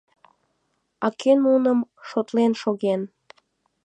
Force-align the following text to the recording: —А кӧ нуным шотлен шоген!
—А 1.05 1.07
кӧ 1.19 1.31
нуным 1.45 1.79
шотлен 2.07 2.51
шоген! 2.61 3.01